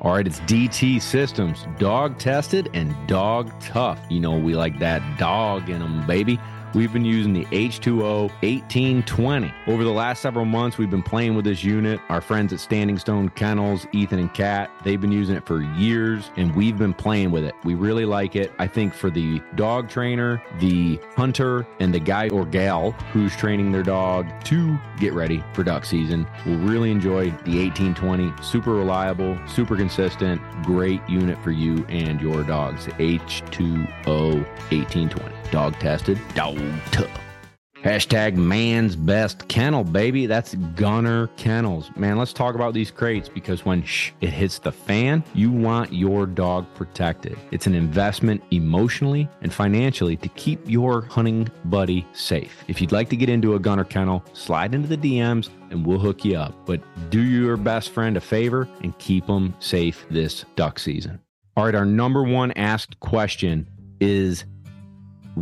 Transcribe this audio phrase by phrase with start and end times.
[0.00, 3.98] All right, it's DT Systems, dog tested and dog tough.
[4.08, 6.38] You know, we like that dog in them, baby.
[6.74, 9.52] We've been using the H2O 1820.
[9.66, 11.98] Over the last several months, we've been playing with this unit.
[12.10, 16.30] Our friends at Standing Stone Kennels, Ethan and Kat, they've been using it for years
[16.36, 17.54] and we've been playing with it.
[17.64, 18.52] We really like it.
[18.58, 23.72] I think for the dog trainer, the hunter, and the guy or gal who's training
[23.72, 28.32] their dog to get ready for duck season will really enjoy the 1820.
[28.42, 32.86] Super reliable, super consistent, great unit for you and your dogs.
[32.98, 35.37] H2O 1820.
[35.50, 36.58] Dog tested, dog
[36.92, 37.08] tough.
[37.82, 40.26] Hashtag man's best kennel, baby.
[40.26, 41.92] That's Gunner Kennels.
[41.96, 45.92] Man, let's talk about these crates because when shh, it hits the fan, you want
[45.92, 47.38] your dog protected.
[47.52, 52.64] It's an investment emotionally and financially to keep your hunting buddy safe.
[52.66, 56.00] If you'd like to get into a Gunner Kennel, slide into the DMs and we'll
[56.00, 56.66] hook you up.
[56.66, 56.80] But
[57.10, 61.20] do your best friend a favor and keep them safe this duck season.
[61.56, 63.68] All right, our number one asked question
[64.00, 64.44] is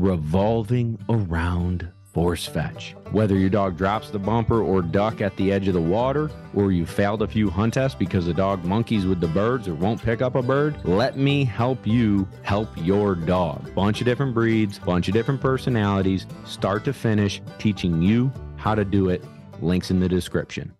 [0.03, 2.95] revolving around force fetch.
[3.11, 6.73] Whether your dog drops the bumper or duck at the edge of the water, or
[6.73, 10.03] you failed a few hunt tests because the dog monkeys with the birds or won't
[10.03, 13.75] pick up a bird, let me help you help your dog.
[13.75, 18.85] Bunch of different breeds, bunch of different personalities, start to finish, teaching you how to
[18.85, 19.23] do it.
[19.61, 20.75] Links in the description.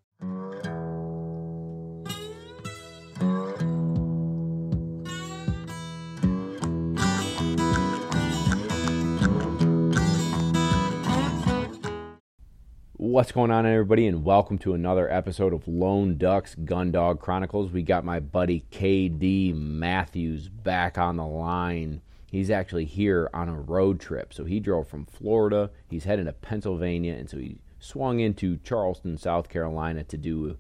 [13.17, 17.73] What's going on, everybody, and welcome to another episode of Lone Ducks Gun Dog Chronicles.
[17.73, 22.03] We got my buddy KD Matthews back on the line.
[22.31, 24.35] He's actually here on a road trip.
[24.35, 29.17] So he drove from Florida, he's heading to Pennsylvania, and so he swung into Charleston,
[29.17, 30.59] South Carolina to do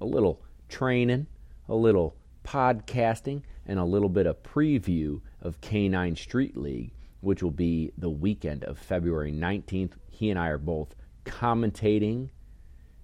[0.00, 1.26] a little training,
[1.68, 7.50] a little podcasting, and a little bit of preview of K9 Street League, which will
[7.50, 9.94] be the weekend of February 19th.
[10.08, 10.94] He and I are both
[11.26, 12.30] commentating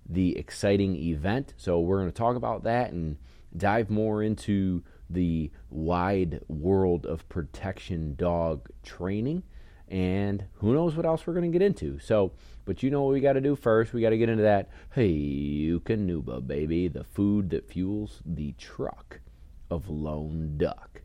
[0.08, 1.54] the exciting event.
[1.56, 3.18] So we're going to talk about that and
[3.56, 9.42] dive more into the wide world of protection dog training.
[9.88, 11.98] And who knows what else we're going to get into.
[11.98, 12.32] So,
[12.64, 13.92] but you know what we got to do first?
[13.92, 19.20] We got to get into that Hey Eukanuba, baby, the food that fuels the truck
[19.70, 21.01] of Lone Duck.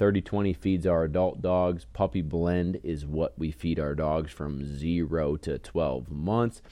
[0.00, 1.84] 30-20 feeds our adult dogs.
[1.92, 6.62] Puppy blend is what we feed our dogs from 0 to 12 months.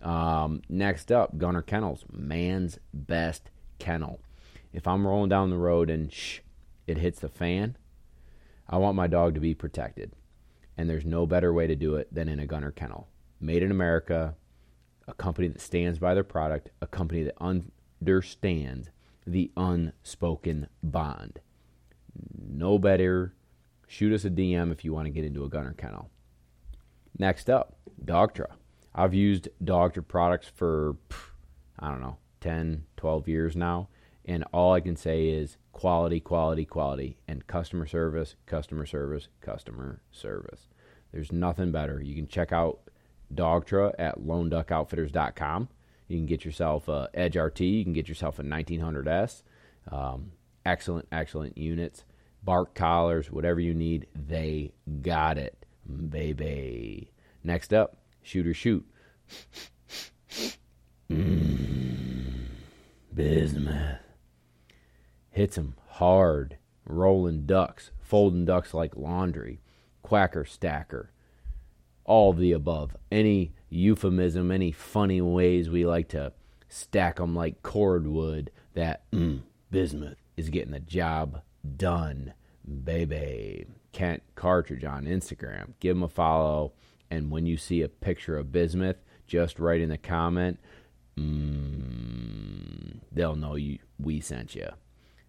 [0.00, 4.20] Um, next up, Gunner Kennels, man's best kennel.
[4.72, 6.40] If I'm rolling down the road and shh,
[6.86, 7.76] it hits the fan,
[8.68, 10.12] I want my dog to be protected.
[10.78, 13.08] And there's no better way to do it than in a Gunner Kennel.
[13.40, 14.36] Made in America,
[15.08, 18.90] a company that stands by their product, a company that understands
[19.26, 21.40] the unspoken bond
[22.38, 23.34] no better.
[23.88, 26.10] Shoot us a DM if you want to get into a gunner kennel.
[27.18, 28.52] Next up, Dogtra.
[28.94, 30.96] I've used Dogtra products for,
[31.78, 33.88] I don't know, 10, 12 years now.
[34.24, 40.00] And all I can say is quality, quality, quality, and customer service, customer service, customer
[40.10, 40.68] service.
[41.12, 42.02] There's nothing better.
[42.02, 42.80] You can check out
[43.32, 45.68] Dogtra at loneduckoutfitters.com.
[46.08, 47.60] You can get yourself a Edge RT.
[47.60, 49.42] You can get yourself a 1900S.
[49.90, 50.32] Um,
[50.66, 52.04] excellent, excellent units.
[52.42, 54.72] Bark collars, whatever you need, they
[55.02, 55.64] got it,
[56.10, 57.10] baby.
[57.42, 58.86] Next up, shoot or shoot.
[61.10, 62.46] Mm,
[63.14, 63.98] bismuth.
[65.30, 69.60] Hits them hard, rolling ducks, folding ducks like laundry,
[70.02, 71.12] quacker stacker,
[72.04, 72.96] all the above.
[73.10, 76.32] Any euphemism, any funny ways we like to
[76.68, 79.40] stack them like cordwood, that mm,
[79.70, 81.42] bismuth is getting the job
[81.76, 82.34] done,
[82.84, 83.66] baby.
[83.92, 85.72] Kent Cartridge on Instagram.
[85.80, 86.72] Give him a follow.
[87.10, 90.58] And when you see a picture of Bismuth, just write in the comment.
[91.16, 94.68] Mm, they'll know you we sent you.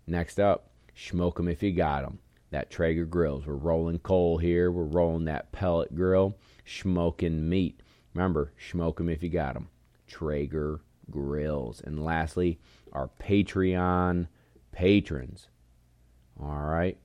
[0.05, 2.19] Next up, smoke 'em if you got 'em.
[2.49, 3.45] That Traeger grills.
[3.45, 4.71] We're rolling coal here.
[4.71, 6.37] We're rolling that pellet grill.
[6.65, 7.81] Smoking meat.
[8.13, 9.69] Remember, smoke 'em if you got 'em.
[10.07, 11.81] Traeger grills.
[11.81, 12.59] And lastly,
[12.91, 14.27] our Patreon
[14.77, 15.47] patrons.
[16.39, 16.99] All right.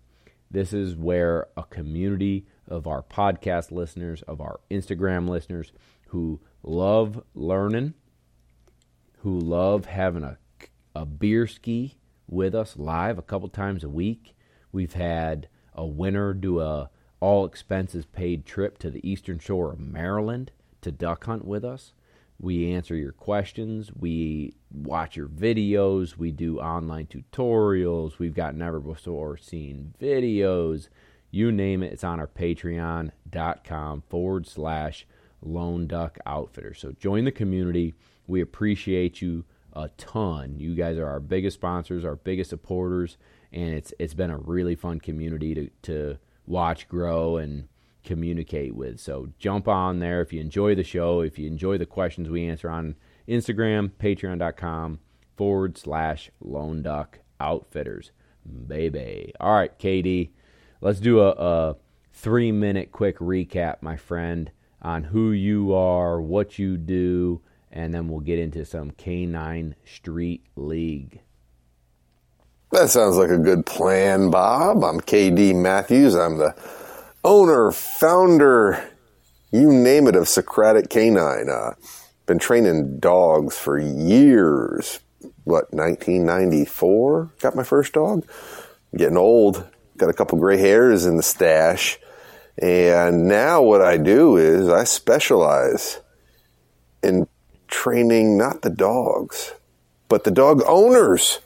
[0.51, 5.73] This is where a community of our podcast listeners, of our Instagram listeners
[6.09, 7.95] who love learning,
[9.21, 10.37] who love having a,
[10.95, 11.97] a beer ski
[12.29, 14.35] with us live a couple times a week.
[14.71, 16.91] We've had a winner do a
[17.21, 20.53] all expenses paid trip to the eastern shore of Maryland
[20.83, 21.95] to duck hunt with us.
[22.43, 23.93] We answer your questions.
[23.95, 26.17] We watch your videos.
[26.17, 28.19] We do online tutorials.
[28.19, 30.89] We've got never before seen videos.
[31.31, 35.07] You name it, it's on our patreon.com forward slash
[35.41, 36.75] lone duck outfitter.
[36.75, 37.95] So join the community.
[38.27, 40.59] We appreciate you a ton.
[40.59, 43.19] You guys are our biggest sponsors, our biggest supporters,
[43.53, 47.69] and it's it's been a really fun community to, to watch grow and
[48.05, 49.01] communicate with.
[49.01, 52.47] So jump on there if you enjoy the show, if you enjoy the questions we
[52.47, 52.97] answer on
[53.29, 54.99] Instagram, patreon.com
[55.37, 58.13] forward slash lone duck outfitters.
[58.67, 59.33] Baby.
[59.41, 60.31] All right, KD,
[60.81, 61.77] let's do a, a
[62.13, 64.51] three minute quick recap, my friend,
[64.81, 67.41] on who you are, what you do,
[67.71, 71.21] and then we'll get into some K9 Street League.
[72.73, 74.83] That sounds like a good plan, Bob.
[74.83, 76.15] I'm KD Matthews.
[76.15, 76.55] I'm the
[77.25, 78.91] owner, founder,
[79.51, 81.49] you name it, of Socratic Canine.
[81.49, 81.75] Uh,
[82.27, 85.01] been training dogs for years.
[85.45, 87.31] What, 1994?
[87.41, 88.27] Got my first dog.
[88.97, 89.67] Getting old.
[89.97, 91.99] Got a couple gray hairs in the stash.
[92.59, 96.01] And now what I do is I specialize
[97.03, 97.27] in
[97.69, 99.53] training not the dogs,
[100.09, 101.41] but the dog owners.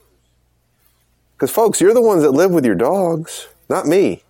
[1.34, 4.22] Because, folks, you're the ones that live with your dogs, not me.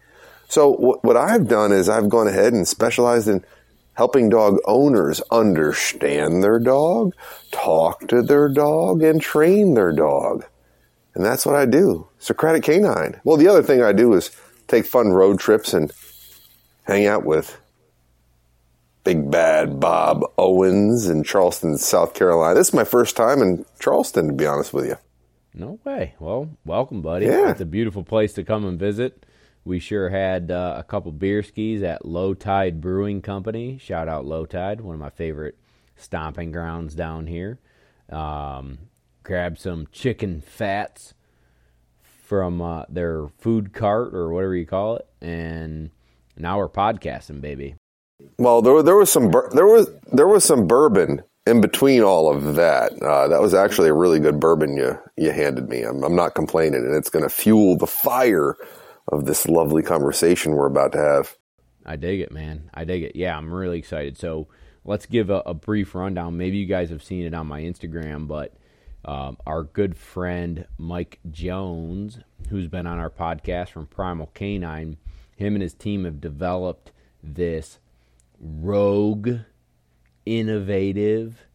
[0.49, 3.45] So what, what I've done is I've gone ahead and specialized in
[3.95, 7.15] helping dog owners understand their dog,
[7.51, 10.45] talk to their dog, and train their dog.
[11.15, 12.07] And that's what I do.
[12.19, 13.21] Socratic Canine.
[13.25, 14.31] Well, the other thing I do is
[14.69, 15.91] take fun road trips and
[16.85, 17.59] hang out with
[19.03, 22.57] big bad Bob Owens in Charleston, South Carolina.
[22.57, 24.97] This is my first time in Charleston, to be honest with you.
[25.55, 26.15] No way.
[26.19, 27.27] Well, welcome, buddy.
[27.27, 27.53] Yeah.
[27.53, 29.25] It's a beautiful place to come and visit.
[29.67, 33.79] We sure had uh, a couple beer skis at Low Tide Brewing Company.
[33.79, 35.59] Shout out Low Tide, one of my favorite
[35.97, 37.59] stomping grounds down here.
[38.09, 38.79] Um,
[39.25, 41.15] grabbed some chicken fats
[42.01, 45.91] from uh, their food cart or whatever you call it, and
[46.37, 47.75] now we're podcasting, baby.
[48.39, 52.55] Well, there, there was some there was there was some bourbon in between all of
[52.55, 52.93] that.
[53.03, 55.83] Uh, that was actually a really good bourbon you you handed me.
[55.83, 58.57] I'm, I'm not complaining, and it's going to fuel the fire
[59.09, 61.37] of this lovely conversation we're about to have.
[61.85, 62.71] I dig it, man.
[62.75, 63.17] I dig it.
[63.17, 64.19] Yeah, I'm really excited.
[64.19, 64.49] So
[64.85, 66.37] let's give a, a brief rundown.
[66.37, 68.55] Maybe you guys have seen it on my Instagram, but
[69.05, 72.19] um, our good friend Mike Jones,
[72.49, 74.97] who's been on our podcast from Primal Canine,
[75.37, 76.91] him and his team have developed
[77.23, 77.79] this
[78.41, 79.31] rogue,
[80.25, 81.47] innovative,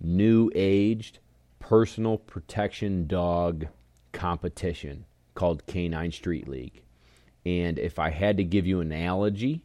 [0.00, 1.18] new aged
[1.58, 3.66] personal protection dog
[4.12, 5.04] competition
[5.34, 6.82] called Canine Street League.
[7.46, 9.62] And if I had to give you an analogy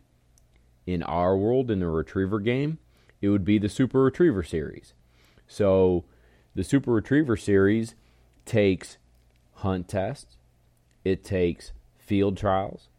[0.85, 2.77] in our world in the retriever game,
[3.21, 4.93] it would be the Super Retriever series.
[5.47, 6.05] So
[6.53, 7.95] the Super Retriever series
[8.45, 8.99] takes
[9.55, 10.37] hunt tests,
[11.03, 12.89] it takes field trials,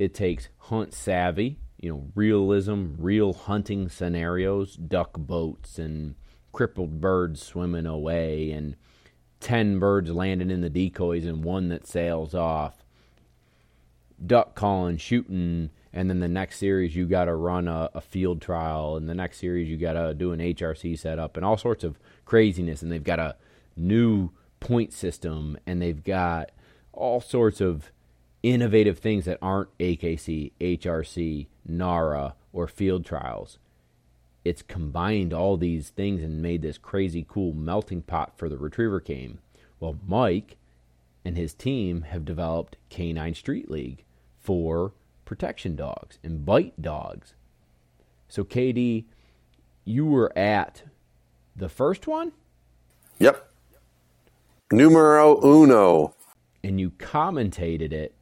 [0.00, 6.16] it takes hunt savvy, you know, realism, real hunting scenarios, duck boats and
[6.50, 8.74] crippled birds swimming away and
[9.38, 12.83] 10 birds landing in the decoys and one that sails off
[14.26, 18.40] duck calling, shooting, and then the next series you got to run a, a, field
[18.40, 21.84] trial, and the next series you got to do an HRC setup, and all sorts
[21.84, 22.82] of craziness.
[22.82, 23.36] And they've got a
[23.76, 24.30] new
[24.60, 26.50] point system, and they've got
[26.92, 27.92] all sorts of
[28.42, 33.58] innovative things that aren't AKC, HRC, NARA, or field trials.
[34.44, 39.00] It's combined all these things and made this crazy cool melting pot for the retriever
[39.00, 39.38] game.
[39.80, 40.56] Well, Mike
[41.24, 44.04] and his team have developed Canine Street League
[44.44, 44.92] for
[45.24, 47.34] protection dogs and bite dogs.
[48.28, 49.06] So, KD,
[49.84, 50.84] you were at
[51.56, 52.32] the first one?
[53.18, 53.50] Yep.
[54.70, 56.14] Numero uno.
[56.62, 58.14] And you commentated it.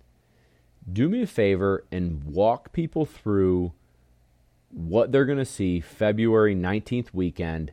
[0.90, 3.72] Do me a favor and walk people through
[4.70, 7.72] what they're going to see February 19th weekend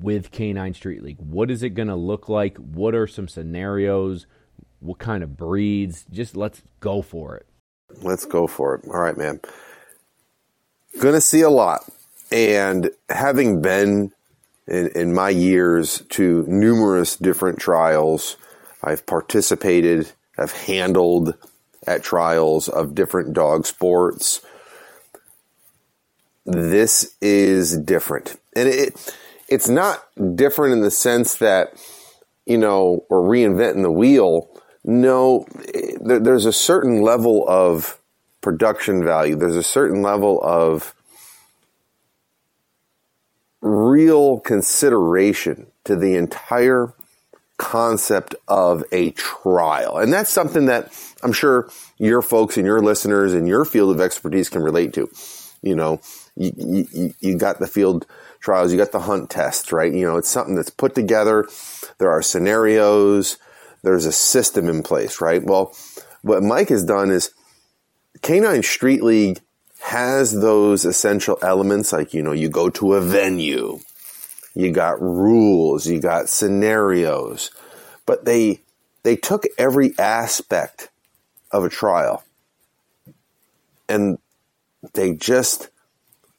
[0.00, 1.18] with Canine Street League.
[1.18, 2.56] What is it going to look like?
[2.58, 4.26] What are some scenarios?
[4.80, 6.04] What kind of breeds?
[6.10, 7.46] Just let's go for it.
[8.02, 8.84] Let's go for it.
[8.86, 9.40] All right, man.
[11.00, 11.80] To see a lot.
[12.30, 14.12] And having been
[14.66, 18.36] in, in my years to numerous different trials,
[18.82, 21.34] I've participated, I've handled
[21.86, 24.42] at trials of different dog sports.
[26.44, 28.38] This is different.
[28.54, 29.14] And it,
[29.48, 30.04] it's not
[30.36, 31.72] different in the sense that,
[32.44, 34.48] you know, we're reinventing the wheel.
[34.88, 35.44] No,
[36.00, 38.00] there, there's a certain level of
[38.40, 39.36] production value.
[39.36, 40.94] There's a certain level of
[43.60, 46.94] real consideration to the entire
[47.58, 49.98] concept of a trial.
[49.98, 50.90] And that's something that
[51.22, 51.68] I'm sure
[51.98, 55.10] your folks and your listeners and your field of expertise can relate to.
[55.60, 56.00] You know,
[56.34, 58.06] you, you, you got the field
[58.40, 59.92] trials, you got the hunt tests, right?
[59.92, 61.46] You know, it's something that's put together.
[61.98, 63.36] There are scenarios.
[63.82, 65.42] There's a system in place, right?
[65.42, 65.74] Well,
[66.22, 67.32] what Mike has done is
[68.22, 69.40] Canine Street League
[69.80, 73.78] has those essential elements like, you know, you go to a venue,
[74.54, 77.50] you got rules, you got scenarios,
[78.04, 78.60] but they,
[79.04, 80.90] they took every aspect
[81.52, 82.24] of a trial
[83.88, 84.18] and
[84.94, 85.70] they just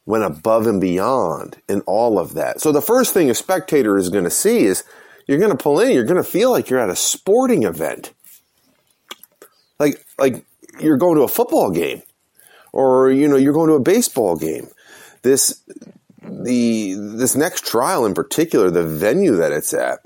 [0.05, 2.59] went above and beyond in all of that.
[2.59, 4.83] So the first thing a spectator is going to see is
[5.29, 8.13] you're going to pull in, you're going to feel like you're at a sporting event.
[9.77, 10.43] Like, like
[10.79, 12.01] you're going to a football game
[12.73, 14.69] or, you know, you're going to a baseball game.
[15.21, 15.63] This,
[16.23, 19.99] the, this next trial in particular, the venue that it's at,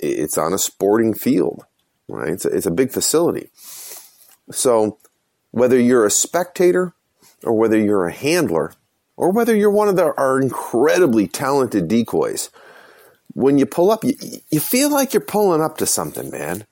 [0.00, 1.62] it's on a sporting field,
[2.08, 2.32] right?
[2.32, 3.50] It's a, it's a big facility.
[4.50, 4.98] So
[5.52, 6.92] whether you're a spectator
[7.44, 8.72] or whether you're a handler
[9.16, 12.50] or whether you're one of the, our incredibly talented decoys,
[13.36, 14.14] when you pull up, you,
[14.50, 16.64] you feel like you're pulling up to something, man.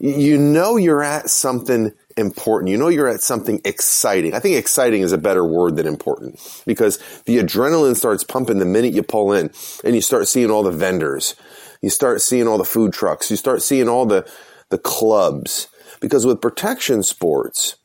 [0.00, 2.72] You know you're at something important.
[2.72, 4.34] You know you're at something exciting.
[4.34, 8.64] I think exciting is a better word than important because the adrenaline starts pumping the
[8.64, 9.52] minute you pull in
[9.84, 11.36] and you start seeing all the vendors.
[11.82, 13.30] You start seeing all the food trucks.
[13.30, 14.28] You start seeing all the,
[14.70, 15.68] the clubs.
[16.00, 17.76] Because with protection sports,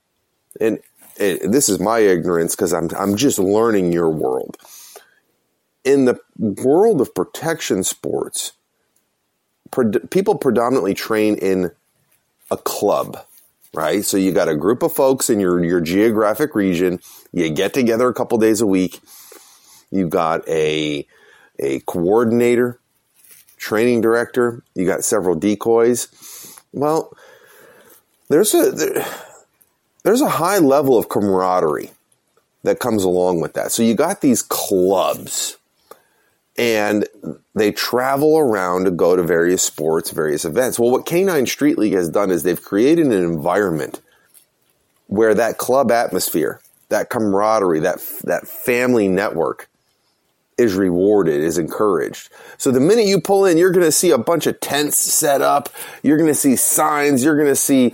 [0.60, 0.80] and,
[1.20, 4.58] and this is my ignorance because I'm, I'm just learning your world
[5.88, 8.52] in the world of protection sports,
[10.10, 11.72] people predominantly train in
[12.52, 13.26] a club,
[13.74, 14.04] right?
[14.04, 17.00] So you got a group of folks in your, your geographic region.
[17.32, 19.00] You get together a couple days a week.
[19.90, 21.08] You've got a,
[21.58, 22.80] a coordinator,
[23.56, 24.64] training director.
[24.76, 26.10] You got several decoys.
[26.74, 27.16] Well,
[28.28, 29.06] there's a, there,
[30.04, 31.92] there's a high level of camaraderie
[32.64, 33.72] that comes along with that.
[33.72, 35.57] So you got these clubs
[36.58, 37.08] and
[37.54, 40.80] they travel around to go to various sports, various events.
[40.80, 44.02] Well, what Canine Street League has done is they've created an environment
[45.08, 46.60] where that club atmosphere,
[46.90, 49.70] that camaraderie, that that family network
[50.58, 52.30] is rewarded, is encouraged.
[52.58, 55.42] So the minute you pull in, you're going to see a bunch of tents set
[55.42, 55.70] up.
[56.02, 57.24] You're going to see signs.
[57.24, 57.94] You're going to see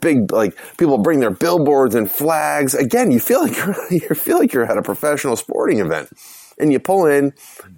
[0.00, 2.74] big like people bring their billboards and flags.
[2.74, 6.08] Again, you feel like you're, you feel like you're at a professional sporting event
[6.58, 7.32] and you pull in,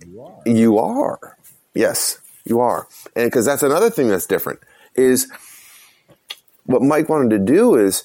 [0.05, 0.43] you are.
[0.47, 1.37] You are.
[1.75, 2.87] Yes, you are.
[3.15, 4.61] And because that's another thing that's different
[4.95, 5.31] is
[6.65, 8.05] what Mike wanted to do is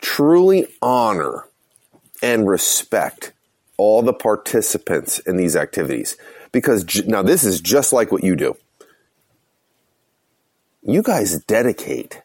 [0.00, 1.44] truly honor
[2.22, 3.32] and respect
[3.76, 6.16] all the participants in these activities.
[6.52, 8.56] Because now this is just like what you do.
[10.82, 12.22] You guys dedicate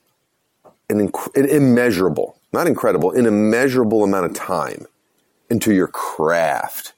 [0.89, 4.85] an, inc- an immeasurable, not incredible, an immeasurable amount of time
[5.53, 6.93] into your craft.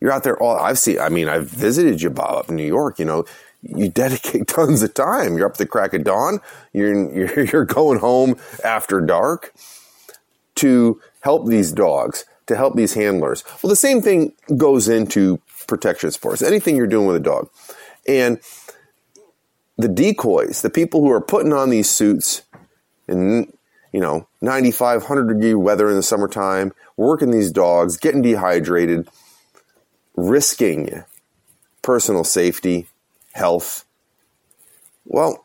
[0.00, 2.66] You're out there all, I've seen, I mean, I've visited you, Bob, up in New
[2.66, 3.24] York, you know,
[3.62, 5.36] you dedicate tons of time.
[5.36, 6.40] You're up the crack of dawn.
[6.72, 9.54] You're, you're, you're going home after dark
[10.56, 13.44] to help these dogs, to help these handlers.
[13.62, 17.48] Well, the same thing goes into protection sports, anything you're doing with a dog.
[18.08, 18.40] And
[19.78, 22.42] the decoys, the people who are putting on these suits
[23.06, 23.52] in,
[23.92, 26.72] you know, 95, 100 degree weather in the summertime,
[27.02, 29.08] working these dogs, getting dehydrated,
[30.16, 31.04] risking
[31.82, 32.86] personal safety,
[33.32, 33.84] health.
[35.04, 35.44] Well,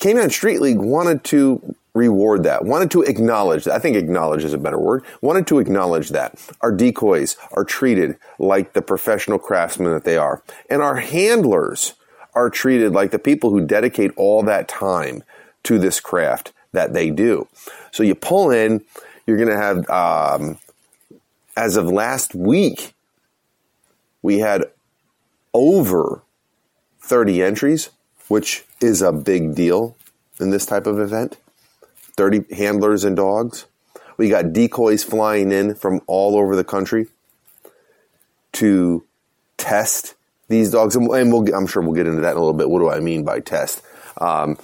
[0.00, 3.74] Canine Street League wanted to reward that, wanted to acknowledge that.
[3.74, 5.04] I think acknowledge is a better word.
[5.22, 10.42] Wanted to acknowledge that our decoys are treated like the professional craftsmen that they are.
[10.68, 11.94] And our handlers
[12.34, 15.22] are treated like the people who dedicate all that time
[15.62, 17.46] to this craft that they do.
[17.92, 18.84] So you pull in,
[19.26, 20.58] you're going to have, um,
[21.56, 22.94] as of last week,
[24.22, 24.64] we had
[25.52, 26.22] over
[27.00, 27.90] 30 entries,
[28.28, 29.96] which is a big deal
[30.40, 31.36] in this type of event.
[32.16, 33.66] 30 handlers and dogs.
[34.16, 37.08] We got decoys flying in from all over the country
[38.52, 39.04] to
[39.56, 40.14] test
[40.48, 40.94] these dogs.
[40.96, 42.70] And we'll, I'm sure we'll get into that in a little bit.
[42.70, 43.82] What do I mean by test?
[44.18, 44.58] Um,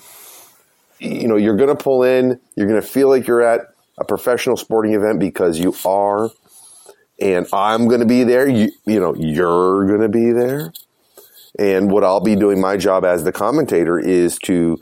[0.99, 3.70] you know, you're going to pull in, you're going to feel like you're at
[4.00, 6.30] a professional sporting event because you are,
[7.21, 8.49] and I'm going to be there.
[8.49, 10.73] You, you know, you're going to be there.
[11.59, 14.78] And what I'll be doing my job as the commentator is to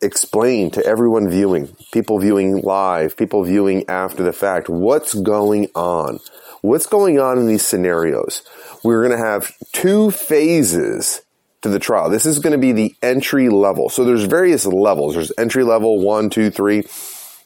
[0.00, 6.20] explain to everyone viewing, people viewing live, people viewing after the fact, what's going on.
[6.64, 8.42] what's going on in these scenarios.
[8.82, 11.20] We're going to have two phases
[11.60, 12.08] to the trial.
[12.08, 13.90] This is going to be the entry level.
[13.90, 15.14] So there's various levels.
[15.14, 16.84] There's entry level one, two, three.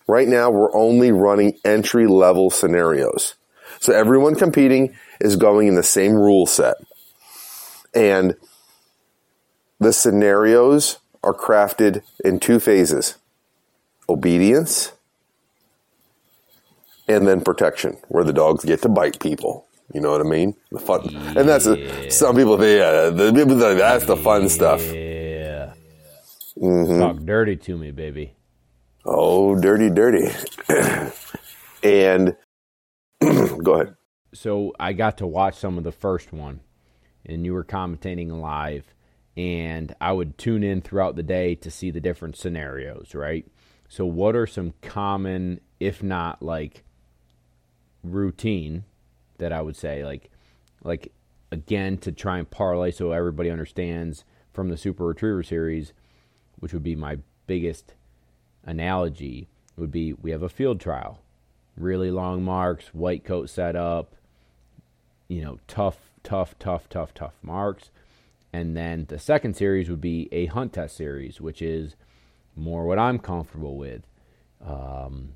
[0.09, 3.35] Right now, we're only running entry level scenarios.
[3.79, 6.77] So everyone competing is going in the same rule set.
[7.95, 8.35] And
[9.79, 13.17] the scenarios are crafted in two phases
[14.09, 14.93] obedience
[17.07, 19.67] and then protection, where the dogs get to bite people.
[19.93, 20.55] You know what I mean?
[20.71, 21.35] The fun, yeah.
[21.37, 22.62] and that's a, some people.
[22.62, 23.33] Yeah, the
[23.79, 24.83] that's the fun stuff.
[24.83, 25.73] Yeah.
[26.57, 26.99] Mm-hmm.
[26.99, 28.33] Talk dirty to me, baby.
[29.05, 30.28] Oh, dirty, dirty.
[31.83, 32.37] and
[33.62, 33.97] go ahead.
[34.35, 36.61] So I got to watch some of the first one,
[37.25, 38.93] and you were commentating live,
[39.37, 43.14] and I would tune in throughout the day to see the different scenarios.
[43.14, 43.47] Right.
[43.88, 46.85] So, what are some common, if not like
[48.05, 48.85] routine,
[49.38, 50.31] that I would say like,
[50.85, 51.12] like
[51.50, 55.93] again to try and parlay so everybody understands from the Super Retriever series,
[56.59, 57.95] which would be my biggest
[58.68, 61.20] analogy would be we have a field trial,
[61.76, 64.14] really long marks, white coat setup,
[65.26, 67.90] you know, tough, tough, tough, tough, tough marks.
[68.52, 71.96] And then the second series would be a hunt test series, which is
[72.56, 74.02] more what I'm comfortable with.
[74.64, 75.34] Um,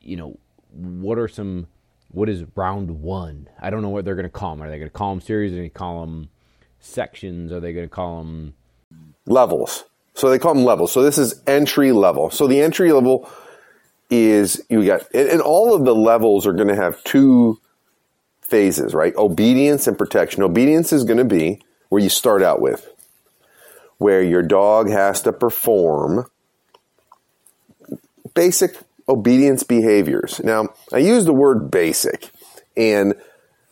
[0.00, 0.38] you know,
[0.72, 1.66] what are some,
[2.10, 3.48] what is round one?
[3.60, 4.62] I don't know what they're going to call them.
[4.62, 5.52] Are they going to call them series?
[5.52, 6.28] Are they going to call them
[6.80, 7.52] sections?
[7.52, 8.54] Are they going to call them
[9.26, 9.84] levels?
[10.16, 10.92] So they call them levels.
[10.92, 12.30] So this is entry level.
[12.30, 13.30] So the entry level
[14.08, 17.60] is you got, and all of the levels are going to have two
[18.40, 19.14] phases, right?
[19.16, 20.42] Obedience and protection.
[20.42, 22.88] Obedience is going to be where you start out with,
[23.98, 26.26] where your dog has to perform
[28.34, 28.76] basic
[29.08, 30.40] obedience behaviors.
[30.42, 32.30] Now, I use the word basic,
[32.74, 33.14] and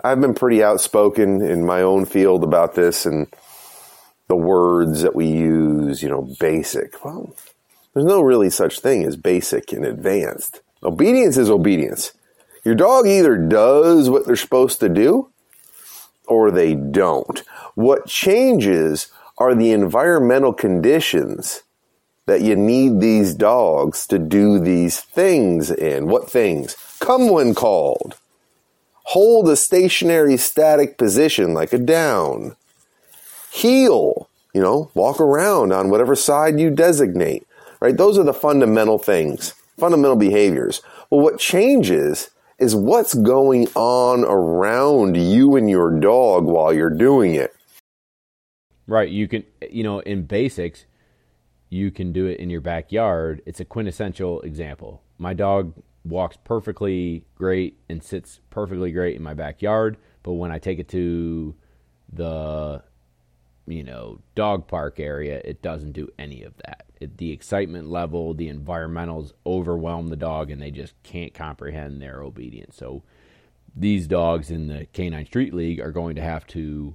[0.03, 3.29] I've been pretty outspoken in my own field about this, and
[4.29, 7.05] the words that we use, you know, basic.
[7.05, 7.35] Well,
[7.93, 10.61] there's no really such thing as basic and advanced.
[10.83, 12.13] Obedience is obedience.
[12.65, 15.31] Your dog either does what they're supposed to do
[16.27, 17.43] or they don't.
[17.75, 21.63] What changes are the environmental conditions
[22.27, 26.07] that you need these dogs to do these things in.
[26.07, 26.77] What things?
[27.01, 28.17] Come when called.
[29.09, 32.57] Hold a stationary static position like a down
[33.55, 37.47] heel, you know, walk around on whatever side you designate,
[37.81, 37.97] right?
[37.97, 40.83] Those are the fundamental things, fundamental behaviors.
[41.09, 47.35] Well, what changes is what's going on around you and your dog while you're doing
[47.35, 47.55] it.
[48.89, 49.09] Right.
[49.09, 50.87] You can, you know, in basics,
[51.71, 53.41] you can do it in your backyard.
[53.47, 55.03] It's a quintessential example.
[55.19, 60.59] My dog walks perfectly great and sits perfectly great in my backyard, but when I
[60.59, 61.55] take it to
[62.13, 62.83] the
[63.67, 66.87] you know, dog park area, it doesn't do any of that.
[67.01, 72.23] It, the excitement level, the environmentals overwhelm the dog and they just can't comprehend their
[72.23, 72.77] obedience.
[72.77, 73.03] So
[73.75, 76.95] these dogs in the Canine Street League are going to have to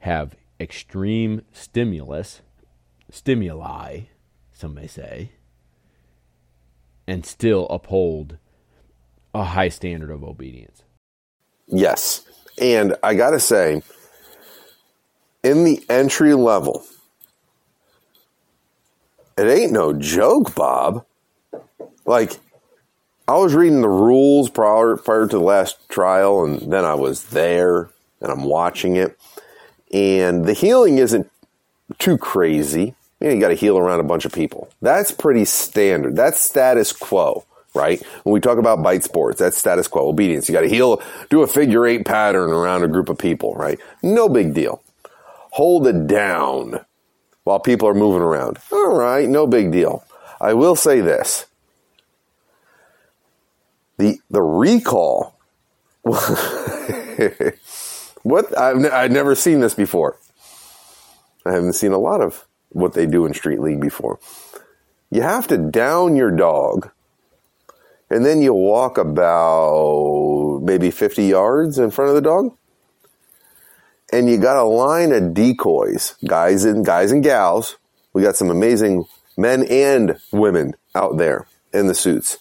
[0.00, 2.40] have extreme stimulus,
[3.10, 4.00] stimuli,
[4.52, 5.32] some may say,
[7.06, 8.38] and still uphold
[9.34, 10.82] a high standard of obedience.
[11.66, 12.22] Yes.
[12.60, 13.82] And I got to say,
[15.42, 16.84] in the entry level.
[19.36, 21.06] It ain't no joke, Bob.
[22.04, 22.38] Like,
[23.26, 27.24] I was reading the rules prior, prior to the last trial, and then I was
[27.24, 29.18] there and I'm watching it.
[29.92, 31.30] And the heeling isn't
[31.98, 32.94] too crazy.
[33.20, 34.68] You, know, you got to heel around a bunch of people.
[34.82, 36.16] That's pretty standard.
[36.16, 38.02] That's status quo, right?
[38.24, 40.48] When we talk about bite sports, that's status quo, obedience.
[40.48, 43.78] You got to heel, do a figure eight pattern around a group of people, right?
[44.02, 44.82] No big deal
[45.50, 46.84] hold it down
[47.44, 48.58] while people are moving around.
[48.72, 50.04] All right, no big deal.
[50.40, 51.46] I will say this.
[53.98, 55.38] The the recall
[58.22, 60.16] what I've, I've never seen this before.
[61.44, 64.18] I haven't seen a lot of what they do in Street League before.
[65.10, 66.90] You have to down your dog,
[68.08, 72.56] and then you walk about maybe 50 yards in front of the dog
[74.12, 77.76] and you got a line of decoys, guys and guys and gals.
[78.12, 82.38] We got some amazing men and women out there in the suits.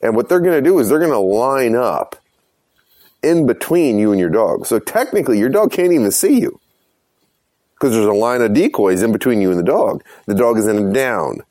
[0.00, 2.16] And what they're going to do is they're going to line up
[3.22, 4.66] in between you and your dog.
[4.66, 6.60] So technically, your dog can't even see you
[7.74, 10.04] because there's a line of decoys in between you and the dog.
[10.26, 11.42] The dog is in a down.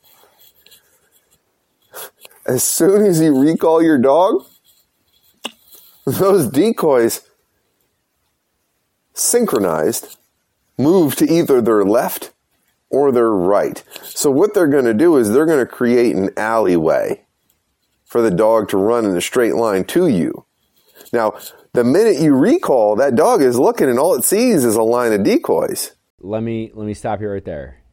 [2.45, 4.45] As soon as you recall your dog,
[6.05, 7.26] those decoys
[9.17, 10.17] synchronized
[10.77, 12.31] move to either their left
[12.89, 13.83] or their right.
[14.03, 17.23] So what they're going to do is they're going to create an alleyway
[18.05, 20.45] for the dog to run in a straight line to you.
[21.11, 21.37] Now,
[21.73, 25.13] the minute you recall, that dog is looking and all it sees is a line
[25.13, 25.91] of decoys.
[26.19, 27.83] Let me let me stop you right there.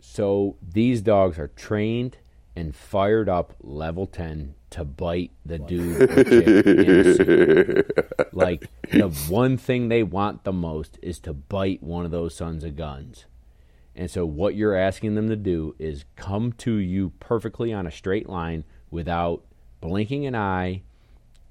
[0.00, 2.16] So these dogs are trained
[2.56, 8.34] and fired up level 10 to bite the dude or chick in a suit.
[8.34, 12.64] Like the one thing they want the most is to bite one of those sons
[12.64, 13.26] of guns.
[13.94, 17.90] And so what you're asking them to do is come to you perfectly on a
[17.90, 19.44] straight line without
[19.80, 20.82] blinking an eye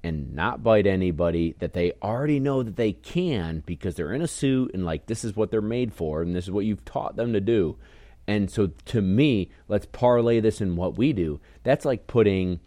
[0.02, 4.28] and not bite anybody that they already know that they can because they're in a
[4.28, 7.16] suit and like this is what they're made for and this is what you've taught
[7.16, 7.76] them to do.
[8.26, 11.40] And so to me, let's parlay this in what we do.
[11.62, 12.60] That's like putting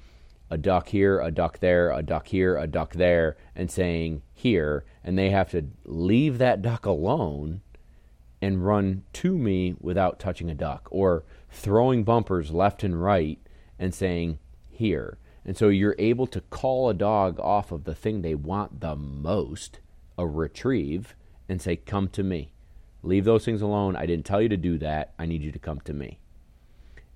[0.50, 4.84] a duck here, a duck there, a duck here, a duck there, and saying here,
[5.04, 7.62] and they have to leave that duck alone
[8.42, 13.40] and run to me without touching a duck, or throwing bumpers left and right
[13.78, 15.18] and saying here.
[15.46, 18.96] And so you're able to call a dog off of the thing they want the
[18.96, 19.80] most,
[20.18, 21.16] a retrieve,
[21.48, 22.52] and say, Come to me.
[23.02, 23.96] Leave those things alone.
[23.96, 25.14] I didn't tell you to do that.
[25.18, 26.20] I need you to come to me.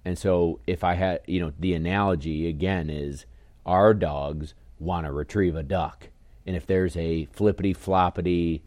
[0.06, 3.26] And so if I had, you know, the analogy again is
[3.66, 6.10] our dogs want to retrieve a duck.
[6.46, 8.62] And if there's a flippity floppity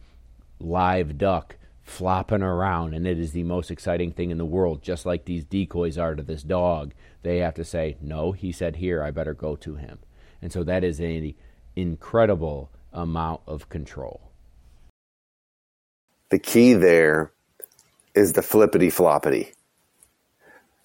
[0.59, 5.05] live duck flopping around and it is the most exciting thing in the world, just
[5.07, 9.03] like these decoys are to this dog, they have to say, No, he said here,
[9.03, 9.99] I better go to him.
[10.41, 11.35] And so that is an
[11.75, 14.26] incredible amount of control.
[16.31, 17.33] The key there
[18.15, 19.53] is the flippity floppity.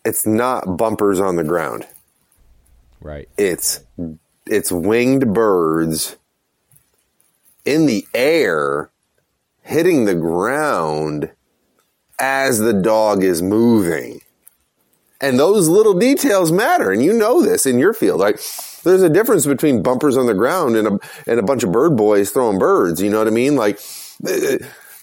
[0.03, 1.87] It's not bumpers on the ground.
[2.99, 3.29] Right.
[3.37, 3.81] It's
[4.45, 6.17] it's winged birds
[7.65, 8.89] in the air
[9.61, 11.31] hitting the ground
[12.19, 14.21] as the dog is moving.
[15.19, 18.19] And those little details matter, and you know this in your field.
[18.19, 18.39] Like
[18.83, 21.95] there's a difference between bumpers on the ground and a and a bunch of bird
[21.95, 23.01] boys throwing birds.
[23.01, 23.55] You know what I mean?
[23.55, 23.79] Like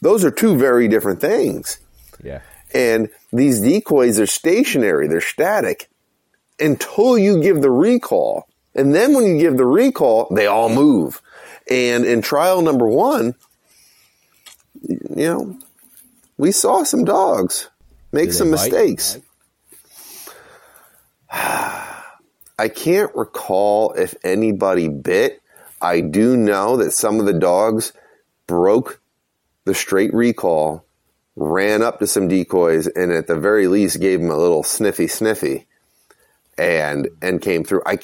[0.00, 1.78] those are two very different things.
[2.22, 2.40] Yeah.
[2.74, 5.88] And these decoys are stationary, they're static
[6.60, 8.48] until you give the recall.
[8.74, 11.20] And then when you give the recall, they all move.
[11.70, 13.34] And in trial number one,
[14.82, 15.58] you know,
[16.36, 17.68] we saw some dogs
[18.12, 18.72] make some bite?
[18.72, 19.18] mistakes.
[21.30, 25.40] I can't recall if anybody bit.
[25.80, 27.92] I do know that some of the dogs
[28.46, 29.00] broke
[29.68, 30.84] the straight recall,
[31.36, 35.06] ran up to some decoys, and at the very least gave them a little sniffy
[35.06, 35.66] sniffy,
[36.56, 37.82] and and came through.
[37.86, 37.98] I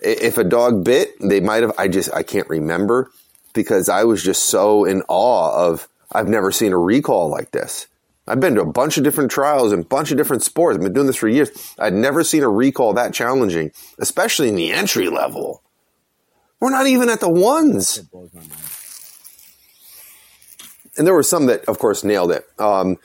[0.00, 1.72] if a dog bit, they might have.
[1.78, 3.10] I just I can't remember
[3.52, 5.88] because I was just so in awe of.
[6.10, 7.88] I've never seen a recall like this.
[8.26, 10.76] I've been to a bunch of different trials and a bunch of different sports.
[10.76, 11.74] I've been doing this for years.
[11.78, 15.62] I'd never seen a recall that challenging, especially in the entry level.
[16.60, 18.00] We're not even at the ones
[20.96, 22.46] and there were some that, of course, nailed it.
[22.58, 22.98] Um,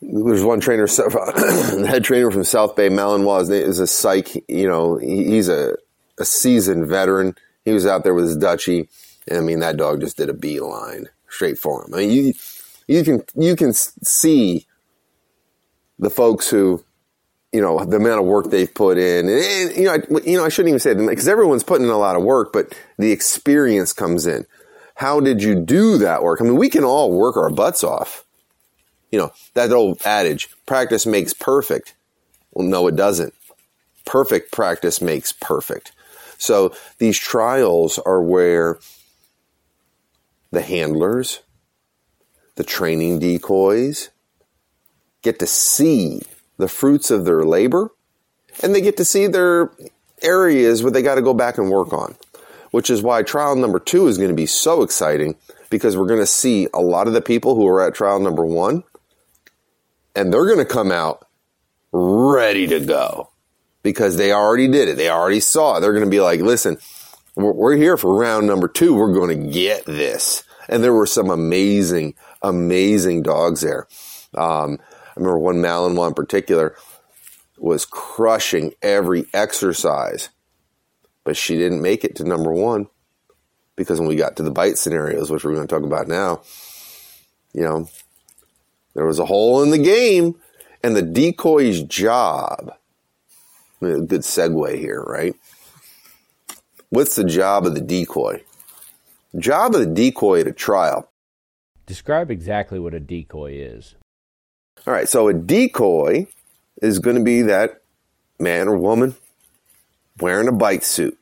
[0.00, 4.34] there's one trainer, the head trainer from South Bay, Malinois, is a psych.
[4.48, 5.76] You know, he's a,
[6.18, 7.36] a seasoned veteran.
[7.64, 8.88] He was out there with his Dutchie,
[9.28, 11.94] and I mean that dog just did a beeline straight for him.
[11.94, 12.34] I mean, you
[12.88, 14.66] you can you can see
[16.00, 16.84] the folks who,
[17.52, 20.36] you know, the amount of work they've put in, and, and you know, I, you
[20.36, 22.74] know, I shouldn't even say it because everyone's putting in a lot of work, but
[22.98, 24.46] the experience comes in
[25.02, 26.40] how did you do that work?
[26.40, 28.24] I mean, we can all work our butts off.
[29.10, 31.94] You know, that old adage, practice makes perfect.
[32.52, 33.34] Well, no, it doesn't.
[34.04, 35.90] Perfect practice makes perfect.
[36.38, 38.78] So these trials are where
[40.52, 41.40] the handlers,
[42.54, 44.10] the training decoys
[45.22, 46.22] get to see
[46.58, 47.90] the fruits of their labor
[48.62, 49.72] and they get to see their
[50.22, 52.14] areas where they got to go back and work on
[52.72, 55.36] which is why trial number two is going to be so exciting
[55.70, 58.44] because we're going to see a lot of the people who are at trial number
[58.44, 58.82] one
[60.16, 61.26] and they're going to come out
[61.92, 63.30] ready to go
[63.82, 64.96] because they already did it.
[64.96, 65.80] They already saw it.
[65.80, 66.78] They're going to be like, listen,
[67.34, 68.94] we're here for round number two.
[68.94, 70.44] We're going to get this.
[70.68, 73.86] And there were some amazing, amazing dogs there.
[74.34, 76.76] Um, I remember one Malinois in particular
[77.58, 80.30] was crushing every exercise
[81.24, 82.88] but she didn't make it to number one
[83.76, 86.42] because when we got to the bite scenarios, which we're going to talk about now,
[87.52, 87.88] you know,
[88.94, 90.36] there was a hole in the game,
[90.82, 92.74] and the decoy's job.
[93.80, 95.34] good segue here, right?
[96.90, 98.44] What's the job of the decoy?
[99.38, 101.08] Job of the decoy at a trial.
[101.86, 103.94] Describe exactly what a decoy is.
[104.86, 106.26] All right, so a decoy
[106.82, 107.80] is going to be that
[108.38, 109.14] man or woman
[110.18, 111.18] wearing a bite suit.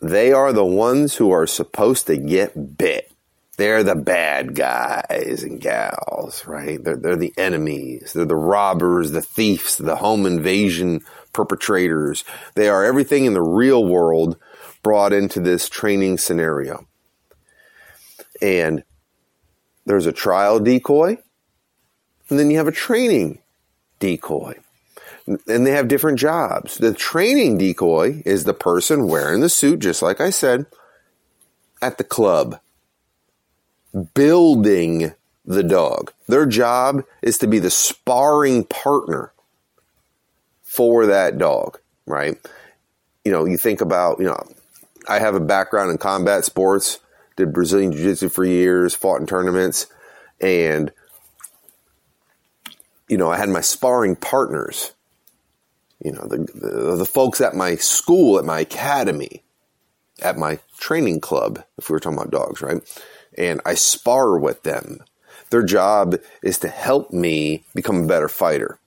[0.00, 3.10] They are the ones who are supposed to get bit.
[3.56, 6.82] They're the bad guys and gals, right?
[6.82, 8.12] They're, they're the enemies.
[8.12, 11.00] They're the robbers, the thieves, the home invasion
[11.32, 12.24] perpetrators.
[12.54, 14.36] They are everything in the real world
[14.82, 16.86] brought into this training scenario.
[18.42, 18.82] And
[19.86, 21.18] there's a trial decoy,
[22.28, 23.40] and then you have a training
[24.00, 24.58] decoy.
[25.26, 26.76] And they have different jobs.
[26.76, 30.66] The training decoy is the person wearing the suit, just like I said,
[31.80, 32.60] at the club
[34.14, 35.12] building
[35.44, 36.12] the dog.
[36.26, 39.32] Their job is to be the sparring partner
[40.62, 42.36] for that dog, right?
[43.24, 44.42] You know, you think about, you know,
[45.08, 46.98] I have a background in combat sports,
[47.36, 49.86] did Brazilian Jiu Jitsu for years, fought in tournaments,
[50.40, 50.92] and,
[53.08, 54.93] you know, I had my sparring partners,
[56.04, 59.42] you know, the, the, the folks at my school, at my academy,
[60.22, 62.82] at my training club, if we were talking about dogs, right?
[63.36, 65.00] and I spar with them.
[65.50, 68.78] Their job is to help me become a better fighter.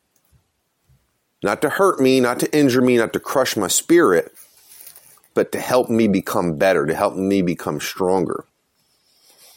[1.43, 4.33] Not to hurt me, not to injure me, not to crush my spirit,
[5.33, 8.45] but to help me become better, to help me become stronger.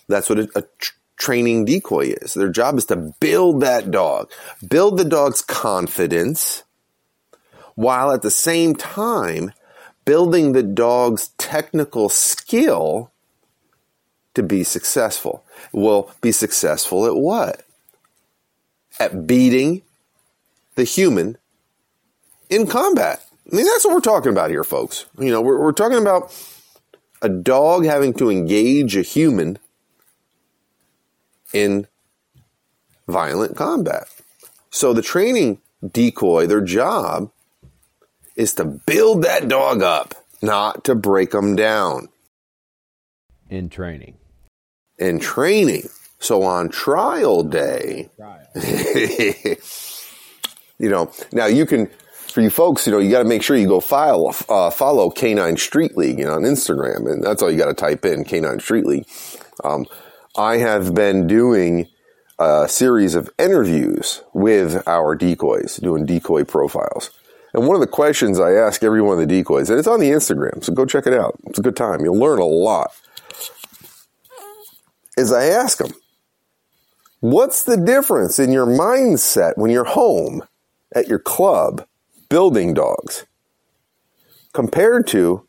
[0.09, 2.35] That's what a, a tr- training decoy is.
[2.35, 4.31] Their job is to build that dog,
[4.67, 6.65] build the dog's confidence,
[7.81, 9.55] while at the same time
[10.05, 13.11] building the dog's technical skill
[14.35, 15.43] to be successful.
[15.73, 17.63] Well, be successful at what?
[18.99, 19.81] At beating
[20.75, 21.39] the human
[22.51, 23.25] in combat.
[23.51, 25.07] I mean, that's what we're talking about here, folks.
[25.19, 26.37] You know, we're, we're talking about
[27.23, 29.59] a dog having to engage a human
[31.55, 31.87] in
[33.09, 34.05] violent combat.
[34.69, 37.31] So the training decoy, their job
[38.37, 42.09] is to build that dog up, not to break them down.
[43.49, 44.17] In training
[45.01, 45.89] in training.
[46.21, 48.47] So on trial day, trial.
[50.79, 53.57] you know, now you can, for you folks, you know, you got to make sure
[53.57, 57.51] you go file, uh, follow Canine Street League you know, on Instagram, and that's all
[57.51, 59.07] you got to type in Canine Street League.
[59.65, 59.87] Um,
[60.37, 61.89] I have been doing
[62.39, 67.11] a series of interviews with our decoys, doing decoy profiles.
[67.53, 70.01] And one of the questions I ask every one of the decoys, and it's on
[70.01, 71.39] the Instagram, so go check it out.
[71.47, 72.05] It's a good time.
[72.05, 72.93] You'll learn a lot
[75.21, 75.93] is I ask them,
[77.21, 80.43] what's the difference in your mindset when you're home
[80.95, 81.87] at your club
[82.29, 83.27] building dogs
[84.53, 85.47] compared to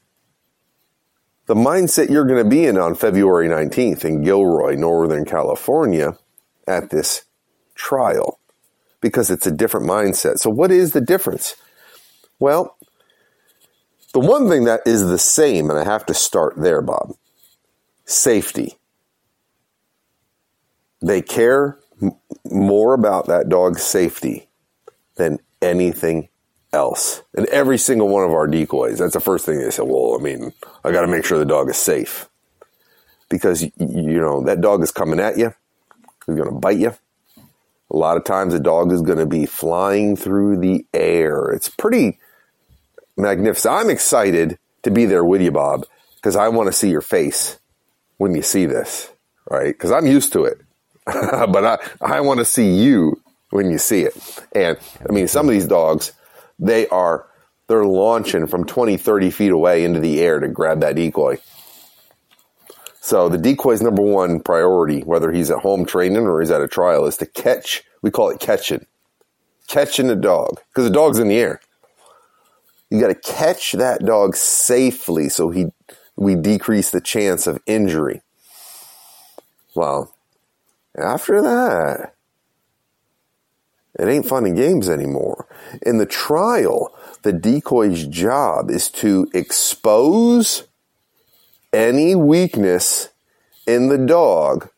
[1.46, 6.18] the mindset you're going to be in on February 19th in Gilroy, Northern California
[6.68, 7.24] at this
[7.76, 8.40] trial?
[9.00, 10.38] Because it's a different mindset.
[10.38, 11.56] So, what is the difference?
[12.42, 12.78] Well,
[14.14, 17.16] the one thing that is the same, and I have to start there, Bob
[18.06, 18.78] safety.
[21.02, 22.14] They care m-
[22.46, 24.50] more about that dog's safety
[25.16, 26.30] than anything
[26.74, 27.24] else.
[27.36, 30.24] And every single one of our decoys, that's the first thing they say, well, I
[30.24, 32.30] mean, I got to make sure the dog is safe.
[33.30, 35.54] Because, you know, that dog is coming at you,
[36.26, 36.94] he's going to bite you.
[37.92, 41.52] A lot of times the dog is going to be flying through the air.
[41.52, 42.20] It's pretty
[43.22, 43.74] magnificent.
[43.74, 47.60] I'm excited to be there with you, Bob, because I want to see your face
[48.18, 49.12] when you see this,
[49.50, 49.74] right?
[49.74, 50.60] Because I'm used to it.
[51.06, 54.16] but I, I want to see you when you see it.
[54.54, 56.12] And I mean, some of these dogs,
[56.60, 57.28] they are,
[57.68, 61.38] they're launching from 20, 30 feet away into the air to grab that decoy.
[63.02, 66.68] So the decoy's number one priority, whether he's at home training or he's at a
[66.68, 67.84] trial, is to catch.
[68.04, 68.86] We call it catching,
[69.68, 71.62] catching a dog because the dog's in the air.
[72.92, 75.68] You got to catch that dog safely so he
[76.18, 78.22] we decrease the chance of injury.
[79.74, 80.14] Well,
[80.96, 82.14] after that,
[83.98, 85.48] it ain't fun and games anymore.
[85.82, 90.68] In the trial, the decoy's job is to expose
[91.72, 93.10] any weakness
[93.66, 94.70] in the dog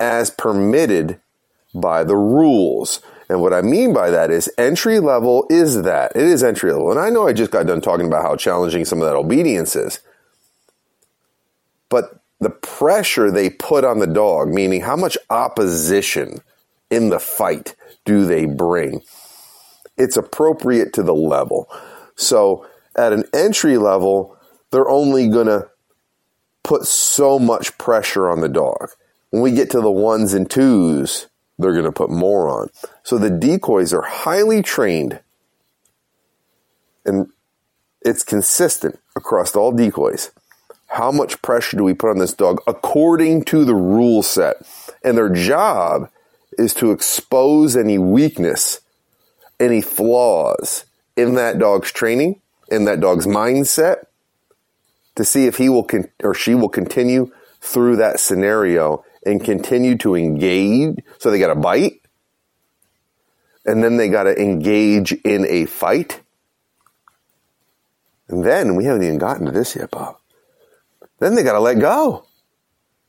[0.00, 1.20] as permitted
[1.74, 3.02] by the rules.
[3.28, 6.12] And what I mean by that is entry level is that.
[6.16, 6.90] It is entry level.
[6.90, 9.76] And I know I just got done talking about how challenging some of that obedience
[9.76, 10.00] is.
[11.90, 16.40] But the pressure they put on the dog, meaning how much opposition
[16.90, 19.02] in the fight do they bring?
[19.98, 21.68] It's appropriate to the level.
[22.16, 24.36] So at an entry level,
[24.70, 25.68] they're only going to
[26.62, 28.90] put so much pressure on the dog.
[29.30, 31.26] When we get to the ones and twos,
[31.58, 32.70] they're going to put more on.
[33.02, 35.20] So the decoys are highly trained
[37.04, 37.28] and
[38.02, 40.30] it's consistent across all decoys.
[40.86, 44.56] How much pressure do we put on this dog according to the rule set?
[45.02, 46.10] And their job
[46.52, 48.80] is to expose any weakness,
[49.60, 50.84] any flaws
[51.16, 52.40] in that dog's training,
[52.70, 54.04] in that dog's mindset,
[55.16, 59.96] to see if he will con- or she will continue through that scenario and continue
[59.98, 60.96] to engage.
[61.18, 62.00] So they got to bite,
[63.66, 66.20] and then they got to engage in a fight.
[68.28, 70.16] And then we haven't even gotten to this yet, Bob.
[71.18, 72.24] Then they got to let go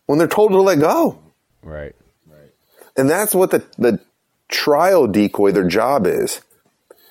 [0.07, 1.19] when they're told to let go.
[1.61, 1.95] Right.
[2.27, 2.51] Right.
[2.97, 3.99] And that's what the, the
[4.49, 6.41] trial decoy, their job is,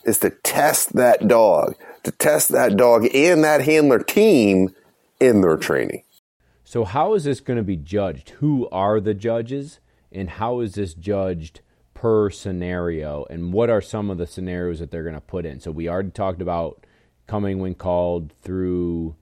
[0.05, 4.75] is to test that dog, to test that dog and that handler team
[5.21, 6.03] in their training.
[6.69, 8.29] So, how is this going to be judged?
[8.41, 9.81] Who are the judges,
[10.13, 11.63] and how is this judged
[11.95, 13.25] per scenario?
[13.31, 15.61] And what are some of the scenarios that they're going to put in?
[15.61, 16.85] So, we already talked about
[17.27, 19.17] coming when called through,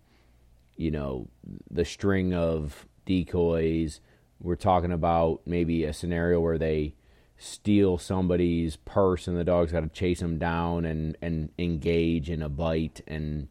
[0.76, 1.28] you know,
[1.70, 4.00] the string of decoys.
[4.40, 6.96] We're talking about maybe a scenario where they
[7.38, 12.42] steal somebody's purse and the dog's got to chase them down and, and engage in
[12.42, 13.46] a bite and,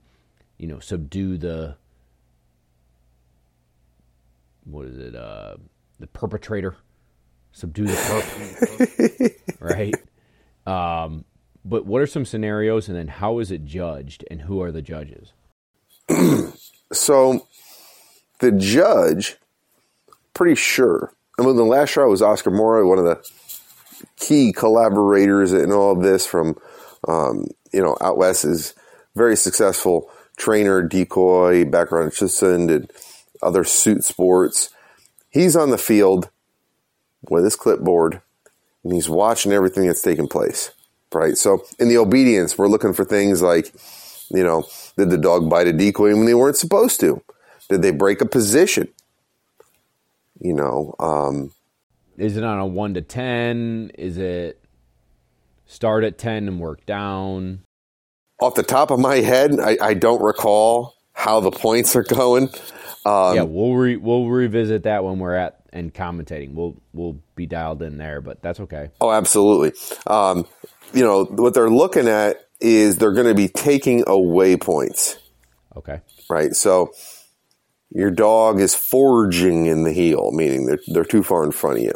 [0.57, 1.77] you know, subdue the
[4.65, 5.15] what is it?
[5.15, 5.55] Uh,
[5.99, 6.75] the perpetrator,
[7.51, 9.95] subdue the perp, right?
[10.67, 11.25] Um,
[11.63, 14.81] but what are some scenarios, and then how is it judged, and who are the
[14.81, 15.33] judges?
[16.93, 17.47] so,
[18.39, 19.37] the judge,
[20.33, 21.13] pretty sure.
[21.39, 23.23] I mean, the last trial was Oscar Mora, one of the
[24.17, 26.55] key collaborators in all of this from,
[27.07, 28.75] um, you know, out west is
[29.15, 32.91] very successful trainer, decoy, background assistant, and
[33.41, 34.69] other suit sports.
[35.29, 36.29] He's on the field
[37.29, 38.21] with his clipboard
[38.83, 40.71] and he's watching everything that's taking place.
[41.13, 41.37] Right.
[41.37, 43.73] So in the obedience, we're looking for things like,
[44.29, 44.65] you know,
[44.97, 47.21] did the dog bite a decoy when they weren't supposed to?
[47.69, 48.89] Did they break a position?
[50.41, 51.53] You know, um,
[52.17, 53.91] is it on a one to ten?
[53.97, 54.61] Is it
[55.65, 57.61] start at ten and work down?
[58.41, 62.49] Off the top of my head, I, I don't recall how the points are going.
[63.05, 66.53] Um, yeah, we'll re- we'll revisit that when we're at and commentating.
[66.53, 68.89] We'll we'll be dialed in there, but that's okay.
[69.01, 69.73] Oh, absolutely.
[70.07, 70.45] Um,
[70.93, 75.17] you know what they're looking at is they're going to be taking away points.
[75.75, 76.01] Okay.
[76.29, 76.53] Right.
[76.53, 76.91] So
[77.91, 81.83] your dog is forging in the heel, meaning they're they're too far in front of
[81.83, 81.93] you,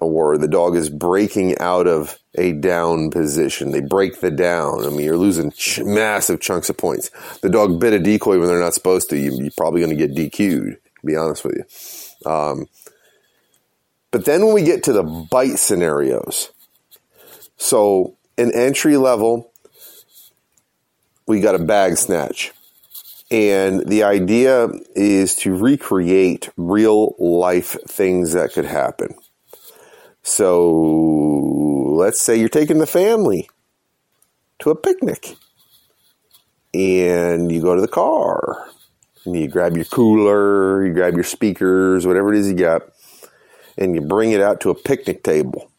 [0.00, 3.70] or the dog is breaking out of a down position.
[3.70, 4.84] They break the down.
[4.84, 7.10] I mean, you're losing ch- massive chunks of points.
[7.42, 9.18] The dog bit a decoy when they're not supposed to.
[9.18, 12.30] You, are probably going to get DQ'd, to be honest with you.
[12.30, 12.68] Um,
[14.10, 16.50] but then when we get to the bite scenarios,
[17.56, 19.50] so in entry level,
[21.26, 22.52] we got a bag snatch.
[23.30, 29.14] And the idea is to recreate real life things that could happen.
[30.28, 30.70] So
[31.96, 33.48] let's say you're taking the family
[34.58, 35.36] to a picnic
[36.74, 38.68] and you go to the car
[39.24, 42.82] and you grab your cooler, you grab your speakers, whatever it is you got,
[43.78, 45.70] and you bring it out to a picnic table.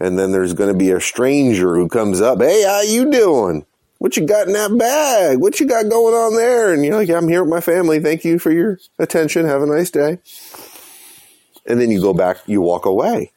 [0.00, 3.66] And then there's going to be a stranger who comes up, "Hey, how you doing?
[3.98, 5.38] What you got in that bag?
[5.38, 8.00] What you got going on there?" And you're like, "I'm here with my family.
[8.00, 9.46] Thank you for your attention.
[9.46, 10.18] Have a nice day."
[11.66, 13.30] And then you go back, you walk away.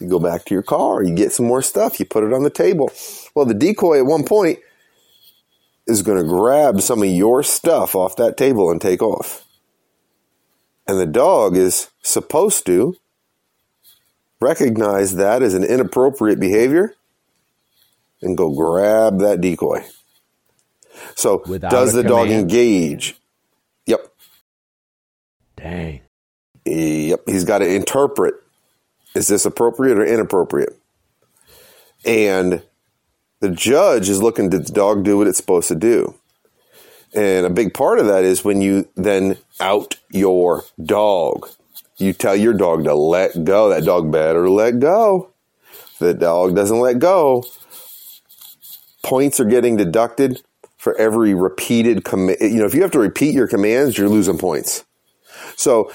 [0.00, 2.44] You go back to your car, you get some more stuff, you put it on
[2.44, 2.90] the table.
[3.34, 4.58] Well, the decoy at one point
[5.86, 9.44] is going to grab some of your stuff off that table and take off.
[10.86, 12.96] And the dog is supposed to
[14.40, 16.94] recognize that as an inappropriate behavior
[18.22, 19.84] and go grab that decoy.
[21.14, 22.28] So, Without does the command.
[22.28, 23.16] dog engage?
[23.86, 24.12] Yep.
[25.56, 26.00] Dang.
[26.64, 27.20] Yep.
[27.26, 28.34] He's got to interpret
[29.18, 30.78] is this appropriate or inappropriate?
[32.04, 32.62] And
[33.40, 36.14] the judge is looking, did the dog do what it's supposed to do?
[37.14, 41.48] And a big part of that is when you then out your dog.
[41.96, 43.68] You tell your dog to let go.
[43.70, 45.32] That dog better let go.
[45.98, 47.44] The dog doesn't let go,
[49.02, 50.42] points are getting deducted
[50.76, 52.38] for every repeated command.
[52.40, 54.84] You know, if you have to repeat your commands, you're losing points.
[55.56, 55.92] So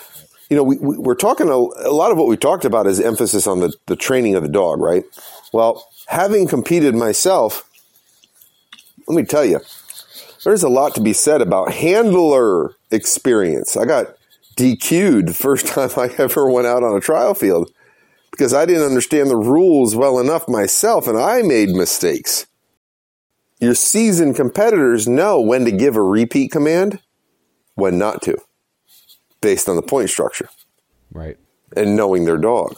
[0.54, 3.00] you know, we, we, are talking a, a, lot of what we talked about is
[3.00, 5.04] emphasis on the, the training of the dog, right?
[5.52, 7.68] Well, having competed myself,
[9.08, 9.62] let me tell you,
[10.44, 13.76] there's a lot to be said about handler experience.
[13.76, 14.16] I got
[14.56, 17.72] DQ'd the first time I ever went out on a trial field
[18.30, 22.46] because I didn't understand the rules well enough myself and I made mistakes.
[23.60, 27.00] Your seasoned competitors know when to give a repeat command,
[27.74, 28.38] when not to,
[29.44, 30.50] based on the point structure
[31.12, 31.38] Right.
[31.78, 32.76] and knowing their dog.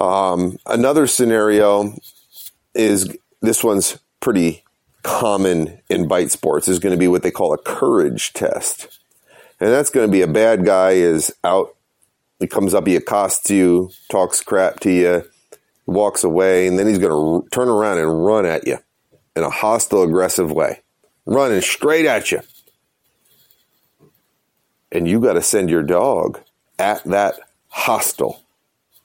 [0.00, 1.94] Um, another scenario
[2.74, 4.64] is this one's pretty
[5.02, 8.98] common in bite sports is going to be what they call a courage test.
[9.60, 11.76] And that's going to be a bad guy is out,
[12.38, 15.24] he comes up, he accosts you, talks crap to you,
[15.86, 18.78] walks away, and then he's going to r- turn around and run at you
[19.34, 20.80] in a hostile, aggressive way,
[21.26, 22.40] running straight at you.
[24.90, 26.40] And you got to send your dog
[26.78, 27.34] at that
[27.68, 28.42] hostile,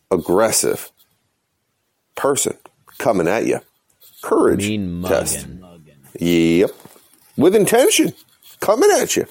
[0.10, 0.92] aggressive
[2.16, 2.58] person
[2.98, 3.60] coming at you.
[4.22, 5.48] Courage Mean test.
[5.48, 5.98] mugging.
[6.20, 6.72] Yep.
[7.36, 8.14] With intention.
[8.62, 9.26] Coming at you.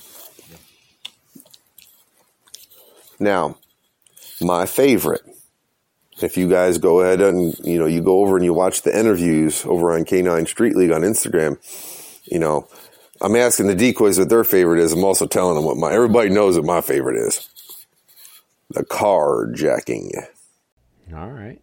[3.18, 3.56] Now,
[4.40, 5.22] my favorite.
[6.20, 8.96] If you guys go ahead and you know you go over and you watch the
[8.96, 11.56] interviews over on K9 Street League on Instagram,
[12.30, 12.68] you know,
[13.22, 14.92] I'm asking the decoys what their favorite is.
[14.92, 17.48] I'm also telling them what my everybody knows what my favorite is.
[18.70, 20.10] The carjacking.
[21.14, 21.60] All right.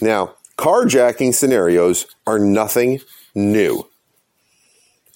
[0.00, 3.00] Now, carjacking scenarios are nothing
[3.34, 3.88] new.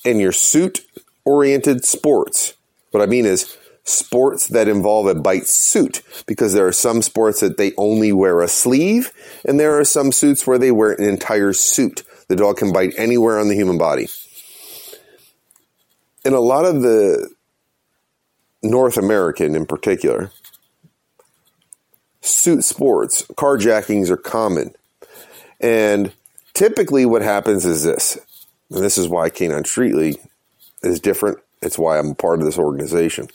[0.05, 0.87] In your suit
[1.25, 2.55] oriented sports,
[2.93, 7.41] what I mean is sports that involve a bite suit, because there are some sports
[7.41, 9.13] that they only wear a sleeve,
[9.45, 12.05] and there are some suits where they wear an entire suit.
[12.29, 14.09] The dog can bite anywhere on the human body.
[16.25, 17.31] In a lot of the
[18.63, 20.31] North American in particular,
[22.21, 24.75] suit sports, carjackings are common.
[25.61, 26.13] And
[26.55, 28.19] typically what happens is this,
[28.71, 30.21] and this is why K9 Street League
[30.83, 31.39] is different.
[31.63, 33.29] It's why I'm part of this organization.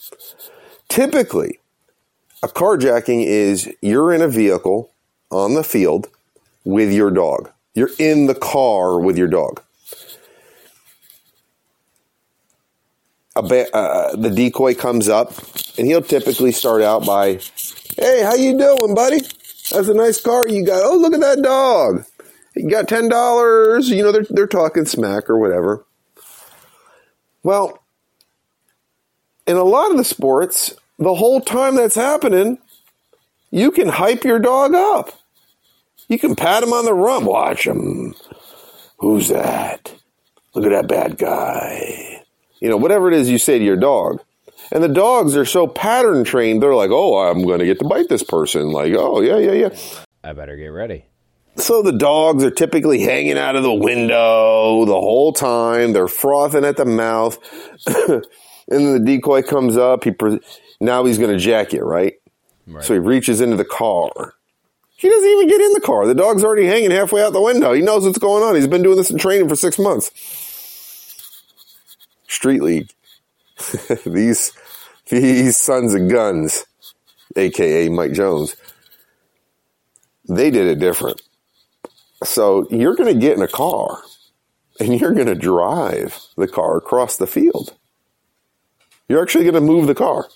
[0.88, 1.60] Typically,
[2.42, 4.92] a carjacking is you're in a vehicle
[5.32, 6.10] on the field
[6.64, 7.50] with your dog.
[7.74, 9.62] You're in the car with your dog.
[13.42, 15.34] Ba- uh, the decoy comes up,
[15.78, 17.40] and he'll typically start out by,
[17.98, 19.22] "Hey, how you doing, buddy?
[19.72, 20.84] That's a nice car you got.
[20.84, 22.06] Oh, look at that dog.
[22.56, 23.90] You got ten dollars.
[23.90, 25.86] You know they're they're talking smack or whatever."
[27.42, 27.84] Well,
[29.48, 32.60] in a lot of the sports, the whole time that's happening,
[33.52, 35.12] you can hype your dog up.
[36.08, 37.26] You can pat him on the rump.
[37.26, 38.14] Watch him.
[39.00, 39.94] Who's that?
[40.54, 42.13] Look at that bad guy.
[42.64, 44.24] You know, whatever it is you say to your dog.
[44.72, 47.86] And the dogs are so pattern trained, they're like, oh, I'm going to get to
[47.86, 48.72] bite this person.
[48.72, 49.70] Like, oh, yeah, yeah, yeah.
[50.24, 51.04] I better get ready.
[51.58, 55.92] So the dogs are typically hanging out of the window the whole time.
[55.92, 57.38] They're frothing at the mouth.
[58.08, 58.24] and
[58.70, 60.06] then the decoy comes up.
[60.06, 60.40] He pre-
[60.80, 62.14] now he's going to jack you, right?
[62.66, 62.84] Right.
[62.84, 64.36] So he reaches into the car.
[64.96, 66.08] He doesn't even get in the car.
[66.08, 67.74] The dog's already hanging halfway out the window.
[67.74, 68.56] He knows what's going on.
[68.56, 70.12] He's been doing this in training for six months.
[72.34, 72.90] Street League.
[74.06, 74.52] these
[75.10, 76.66] these sons of guns,
[77.36, 78.56] aka Mike Jones,
[80.28, 81.22] they did it different.
[82.24, 84.02] So you're going to get in a car
[84.80, 87.76] and you're going to drive the car across the field.
[89.08, 90.28] You're actually going to move the car.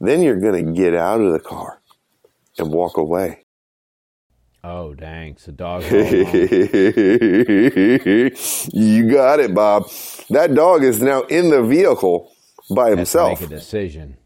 [0.00, 1.80] Then you're going to get out of the car
[2.58, 3.44] and walk away.
[4.64, 5.36] Oh, dang.
[5.38, 5.82] So dog.
[5.90, 5.90] you
[9.10, 9.90] got it, Bob.
[10.30, 12.32] That dog is now in the vehicle
[12.70, 13.40] by himself.
[13.40, 14.18] Make a decision.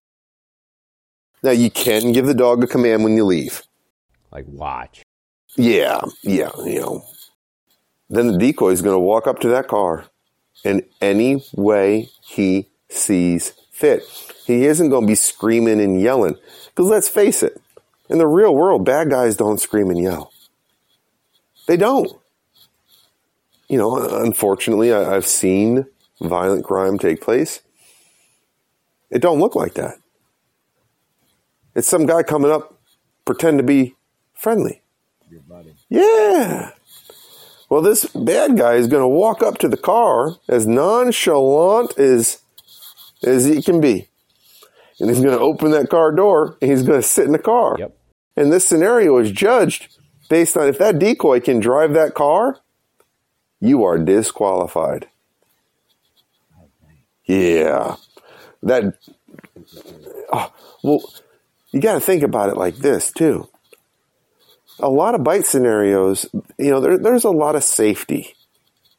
[1.43, 3.63] Now you can give the dog a command when you leave.
[4.31, 5.03] Like watch.
[5.57, 7.05] Yeah, yeah, you know.
[8.11, 10.05] Then the decoy is going to walk up to that car
[10.65, 14.03] in any way he sees fit.
[14.47, 16.37] He isn't going to be screaming and yelling.
[16.69, 17.61] Because let's face it,
[18.09, 20.33] in the real world, bad guys don't scream and yell.
[21.67, 22.13] They don't.
[23.69, 25.87] You know, unfortunately, I, I've seen
[26.21, 27.63] violent crime take place.
[29.11, 29.97] It don't look like that.
[31.75, 32.81] It's some guy coming up,
[33.25, 33.97] pretend to be
[34.35, 34.83] friendly.
[35.31, 35.75] Your buddy.
[35.89, 36.71] Yeah.
[37.69, 42.41] Well, this bad guy is going to walk up to the car as nonchalant as
[43.25, 44.09] as he can be,
[45.01, 47.39] and he's going to open that car door and he's going to sit in the
[47.39, 47.77] car.
[47.79, 47.96] Yep.
[48.37, 49.97] And this scenario is judged
[50.29, 52.59] based on if that decoy can drive that car,
[53.61, 55.09] you are disqualified.
[57.25, 57.97] Yeah.
[58.63, 58.99] That.
[60.33, 61.01] Oh, well,
[61.71, 63.49] you got to think about it like this too
[64.79, 66.27] a lot of bite scenarios,
[66.59, 68.35] you know, there, there's a lot of safety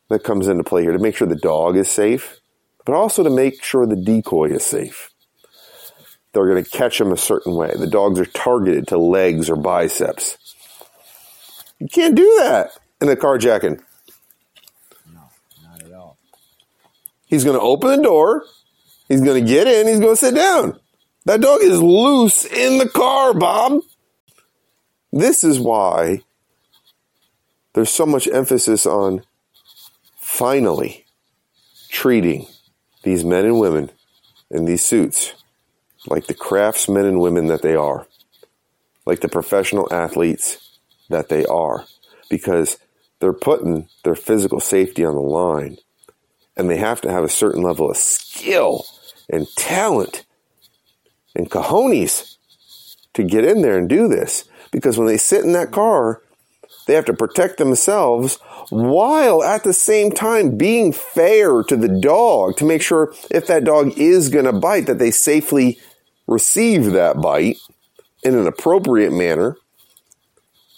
[0.10, 2.40] that comes into play here to make sure the dog is safe,
[2.86, 5.12] but also to make sure the decoy is safe.
[6.34, 7.74] They're going to catch them a certain way.
[7.76, 10.38] The dogs are targeted to legs or biceps.
[11.80, 12.72] You can't do that
[13.02, 13.82] in a carjacking.
[15.14, 15.22] No,
[15.64, 16.18] not at all.
[17.26, 18.44] He's going to open the door.
[19.08, 19.88] He's going to get in.
[19.88, 20.80] He's going to sit down.
[21.26, 23.82] That dog is loose in the car, Bob.
[25.12, 26.22] This is why
[27.74, 29.24] there's so much emphasis on
[30.16, 31.06] finally
[31.90, 32.48] treating
[33.04, 33.92] these men and women
[34.50, 35.34] in these suits
[36.08, 38.08] like the craftsmen and women that they are,
[39.06, 40.78] like the professional athletes
[41.10, 41.86] that they are,
[42.30, 42.78] because
[43.20, 45.78] they're putting their physical safety on the line
[46.56, 48.86] and they have to have a certain level of skill
[49.30, 50.26] and talent
[51.36, 52.38] and cojones
[53.14, 54.46] to get in there and do this.
[54.72, 56.22] Because when they sit in that car,
[56.88, 58.40] they have to protect themselves
[58.70, 63.64] while at the same time being fair to the dog to make sure if that
[63.64, 65.80] dog is going to bite that they safely
[66.28, 67.58] receive that bite
[68.24, 69.58] in an appropriate manner,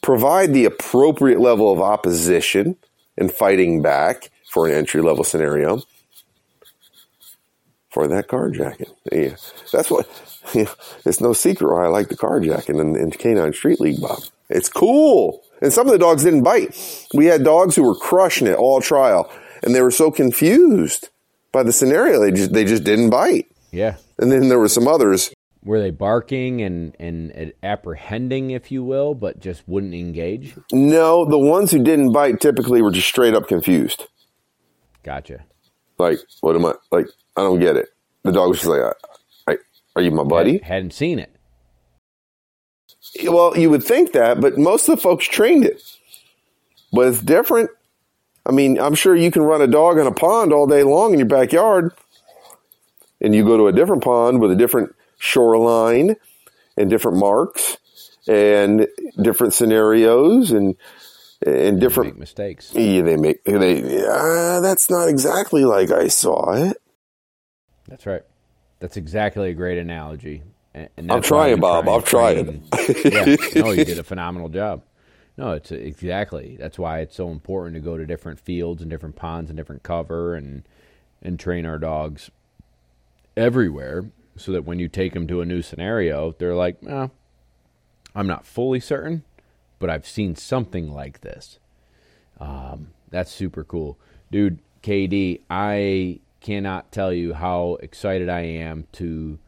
[0.01, 2.77] provide the appropriate level of opposition
[3.17, 5.81] and fighting back for an entry level scenario
[7.89, 8.91] for that carjacking.
[9.11, 9.35] Yeah,
[9.71, 10.07] that's what.
[10.55, 10.73] Yeah,
[11.05, 14.17] it's no secret why I like the carjacking in, in K9 Street League, Bob.
[14.49, 15.43] It's cool.
[15.61, 16.75] And some of the dogs didn't bite.
[17.13, 19.31] We had dogs who were crushing it all trial,
[19.61, 21.09] and they were so confused
[21.51, 23.45] by the scenario they just they just didn't bite.
[23.71, 23.97] Yeah.
[24.17, 25.31] And then there were some others.
[25.63, 30.55] Were they barking and, and apprehending, if you will, but just wouldn't engage?
[30.71, 34.07] No, the ones who didn't bite typically were just straight up confused.
[35.03, 35.43] Gotcha.
[35.97, 37.07] Like, what am I like?
[37.35, 37.89] I don't get it.
[38.23, 39.57] The dog was just like, I, I,
[39.97, 41.35] "Are you my buddy?" Hadn't seen it.
[43.25, 45.81] Well, you would think that, but most of the folks trained it.
[46.93, 47.69] But it's different.
[48.45, 51.13] I mean, I'm sure you can run a dog in a pond all day long
[51.13, 51.93] in your backyard,
[53.19, 56.15] and you go to a different pond with a different shoreline
[56.75, 57.77] and different marks
[58.27, 58.87] and
[59.21, 60.75] different scenarios and
[61.45, 62.73] and different Make mistakes.
[62.73, 64.05] Yeah, they make they.
[64.05, 66.77] Uh, that's not exactly like I saw it.
[67.87, 68.23] That's right.
[68.79, 70.43] That's exactly a great analogy.
[70.73, 71.85] And I'm trying, Bob.
[71.85, 72.63] try I'm trying.
[73.05, 74.83] yeah, no, you did a phenomenal job.
[75.37, 76.57] No, it's exactly.
[76.59, 79.83] That's why it's so important to go to different fields and different ponds and different
[79.83, 80.63] cover and
[81.21, 82.29] and train our dogs
[83.35, 84.05] everywhere,
[84.39, 87.11] so that when you take them to a new scenario, they're like, "Oh,
[88.15, 89.23] I'm not fully certain,
[89.77, 91.59] but I've seen something like this."
[92.39, 93.97] Um, that's super cool,
[94.31, 94.59] dude.
[94.81, 99.39] KD, I cannot tell you how excited I am to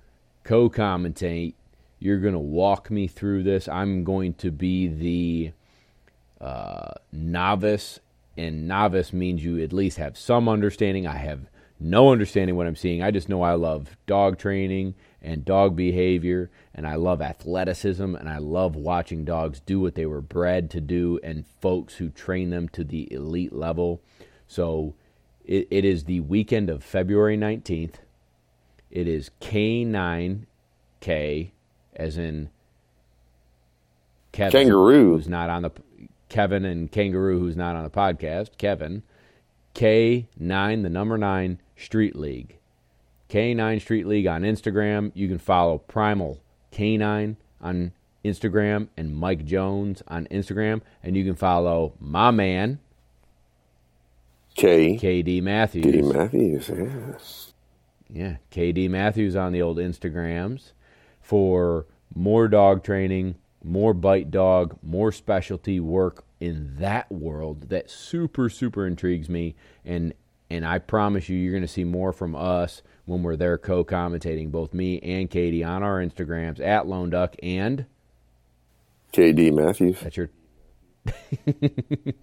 [0.44, 1.54] co-commentate.
[2.00, 3.68] You're going to walk me through this.
[3.68, 8.00] I'm going to be the uh, novice,
[8.36, 11.06] and novice means you at least have some understanding.
[11.08, 11.42] I have
[11.82, 13.02] no understanding what I'm seeing.
[13.02, 18.30] I just know I love dog training and dog behavior, and I love athleticism, and
[18.30, 22.52] I love watching dogs do what they were bred to do, and folks who train
[22.52, 24.02] them to the elite level.
[24.48, 24.96] So
[25.46, 27.96] it, it is the weekend of February 19th.
[28.90, 30.46] It is K9K,
[31.96, 32.50] as in
[34.32, 35.14] Kevin, Kangaroo.
[35.16, 35.72] who's not on the
[36.30, 38.58] Kevin and Kangaroo, who's not on the podcast.
[38.58, 39.04] Kevin,
[39.76, 42.58] K9, the number nine Street League,
[43.30, 45.12] K9 Street League on Instagram.
[45.14, 47.92] You can follow Primal K9 on
[48.24, 52.80] Instagram and Mike Jones on Instagram, and you can follow my man
[54.56, 54.98] K.
[54.98, 55.86] KD Matthews.
[55.86, 56.02] D.
[56.02, 56.70] Matthews.
[56.70, 57.16] Yeah.
[58.14, 60.74] Yeah, KD Matthews on the old Instagrams
[61.22, 68.50] for more dog training, more bite dog, more specialty work in that world that super
[68.50, 69.56] super intrigues me
[69.86, 70.14] and
[70.52, 74.52] and I promise you you're going to see more from us when we're there co-commentating
[74.52, 77.86] both me and KD on our Instagrams at Lone Duck and
[79.14, 79.32] K.
[79.32, 79.50] D.
[79.50, 80.00] Matthews.
[80.02, 80.30] that's your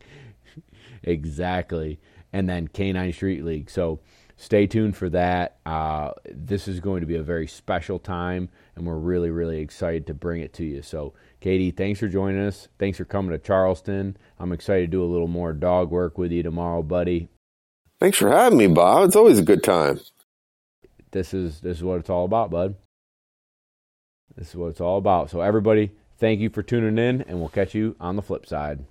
[1.02, 1.98] exactly.
[2.30, 3.70] And then K9 Street League.
[3.70, 4.00] So
[4.36, 5.56] stay tuned for that.
[5.64, 10.06] Uh, this is going to be a very special time, and we're really, really excited
[10.06, 10.82] to bring it to you.
[10.82, 12.68] So, KD, thanks for joining us.
[12.78, 14.18] Thanks for coming to Charleston.
[14.38, 17.30] I'm excited to do a little more dog work with you tomorrow, buddy.
[18.00, 19.06] Thanks for having me, Bob.
[19.06, 20.00] It's always a good time.
[21.10, 22.76] This is this is what it's all about, bud.
[24.36, 25.30] This is what it's all about.
[25.30, 28.84] So, everybody, thank you for tuning in, and we'll catch you on the flip side.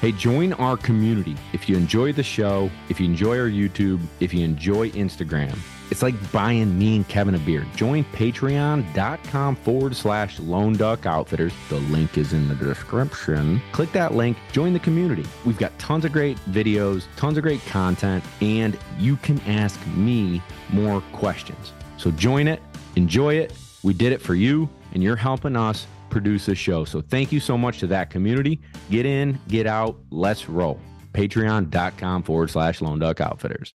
[0.00, 1.36] Hey, join our community.
[1.52, 5.58] If you enjoy the show, if you enjoy our YouTube, if you enjoy Instagram,
[5.90, 7.66] it's like buying me and Kevin a beer.
[7.74, 11.52] Join patreon.com forward slash lone duck outfitters.
[11.68, 13.60] The link is in the description.
[13.72, 15.26] Click that link, join the community.
[15.44, 20.40] We've got tons of great videos, tons of great content, and you can ask me
[20.70, 21.72] more questions.
[21.96, 22.62] So join it,
[22.94, 23.52] enjoy it.
[23.82, 26.84] We did it for you, and you're helping us produce a show.
[26.84, 28.60] So thank you so much to that community.
[28.90, 30.80] Get in, get out, let's roll.
[31.12, 33.74] Patreon.com forward slash Lone Duck Outfitters.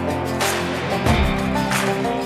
[1.83, 2.20] Thank you.